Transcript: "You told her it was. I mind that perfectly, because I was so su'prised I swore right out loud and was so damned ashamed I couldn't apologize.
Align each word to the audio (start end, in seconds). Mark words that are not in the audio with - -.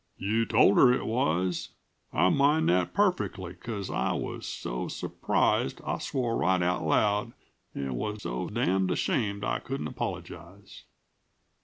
"You 0.17 0.47
told 0.47 0.79
her 0.79 0.91
it 0.91 1.05
was. 1.05 1.69
I 2.11 2.29
mind 2.29 2.69
that 2.69 2.91
perfectly, 2.91 3.51
because 3.53 3.91
I 3.91 4.13
was 4.13 4.47
so 4.47 4.87
su'prised 4.87 5.79
I 5.85 5.99
swore 5.99 6.37
right 6.37 6.63
out 6.63 6.83
loud 6.83 7.33
and 7.75 7.95
was 7.95 8.23
so 8.23 8.49
damned 8.49 8.89
ashamed 8.89 9.43
I 9.43 9.59
couldn't 9.59 9.85
apologize. 9.85 10.85